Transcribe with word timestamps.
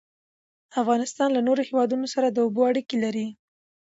افغانستان 0.81 1.29
له 1.33 1.41
نورو 1.47 1.61
هیوادونو 1.69 2.07
سره 2.13 2.27
د 2.29 2.37
اوبو 2.45 2.61
اړیکې 2.69 2.97
لري. 3.03 3.27